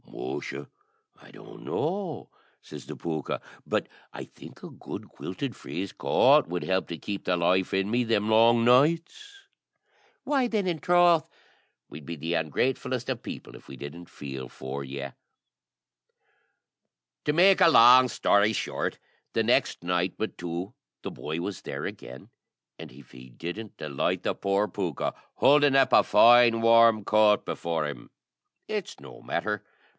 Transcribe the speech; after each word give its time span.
"Musha, 0.09 0.67
I 1.21 1.29
don't 1.29 1.63
know," 1.63 2.29
says 2.61 2.87
the 2.87 2.95
pooka; 2.95 3.39
"but 3.67 3.87
I 4.11 4.23
think 4.25 4.63
a 4.63 4.71
good 4.71 5.07
quilted 5.09 5.55
frieze 5.55 5.91
coat 5.93 6.47
would 6.47 6.63
help 6.63 6.87
to 6.87 6.97
keep 6.97 7.25
the 7.25 7.37
life 7.37 7.71
in 7.73 7.91
me 7.91 8.03
them 8.03 8.27
long 8.27 8.65
nights." 8.65 9.41
"Why 10.23 10.47
then, 10.47 10.65
in 10.65 10.79
troth, 10.79 11.29
we'd 11.87 12.05
be 12.07 12.15
the 12.15 12.33
ungratefullest 12.33 13.07
of 13.09 13.21
people 13.21 13.55
if 13.55 13.67
we 13.67 13.75
didn't 13.77 14.09
feel 14.09 14.49
for 14.49 14.83
you." 14.83 15.13
To 17.25 17.33
make 17.33 17.61
a 17.61 17.69
long 17.69 18.07
story 18.07 18.53
short, 18.53 18.97
the 19.33 19.43
next 19.43 19.83
night 19.83 20.15
but 20.17 20.37
two 20.39 20.73
the 21.03 21.11
boy 21.11 21.39
was 21.39 21.61
there 21.61 21.85
again; 21.85 22.29
and 22.79 22.91
if 22.91 23.11
he 23.11 23.29
didn't 23.29 23.77
delight 23.77 24.23
the 24.23 24.33
poor 24.33 24.67
pooka, 24.67 25.13
holding 25.35 25.75
up 25.75 25.93
a 25.93 26.01
fine 26.03 26.61
warm 26.61 27.05
coat 27.05 27.45
before 27.45 27.85
him, 27.85 28.09
it's 28.67 28.99
no 28.99 29.21
mather! 29.21 29.63